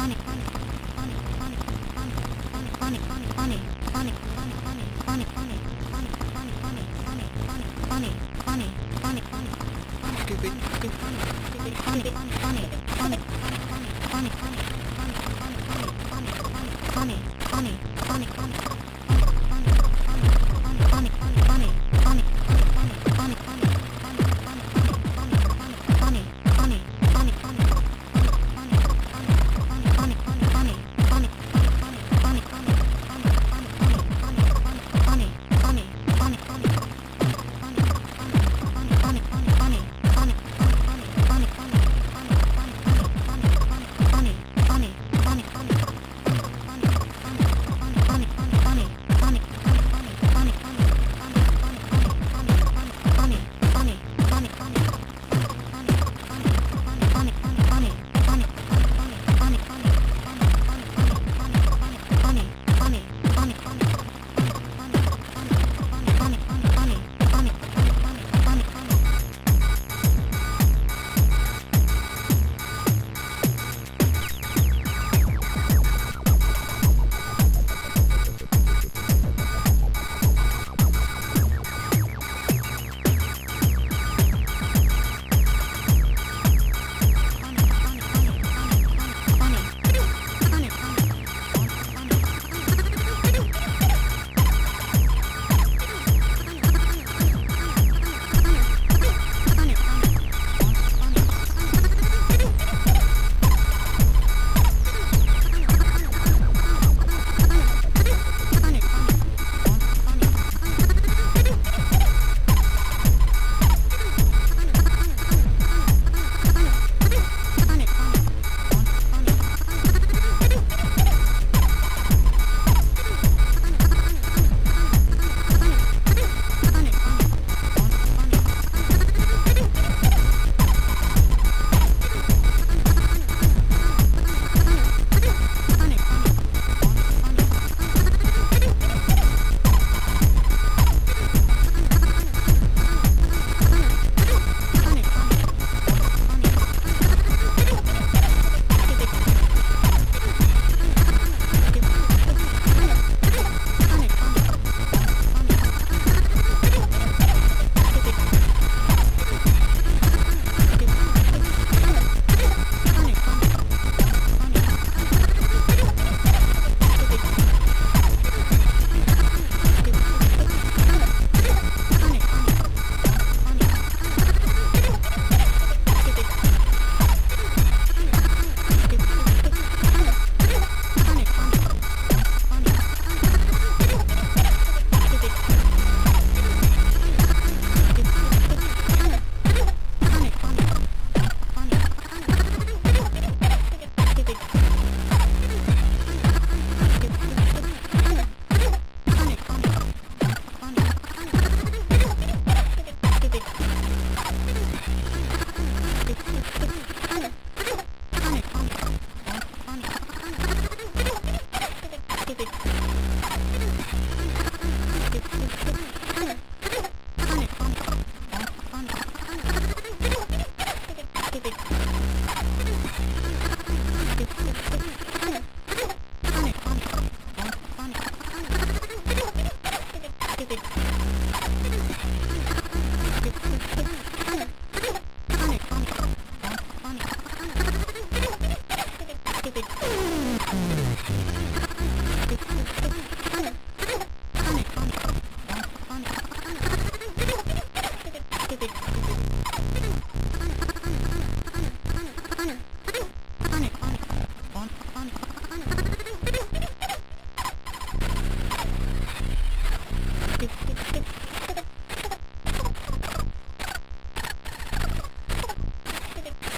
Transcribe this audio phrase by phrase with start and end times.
[0.00, 0.59] Comic Con.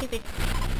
[0.00, 0.79] Stupid.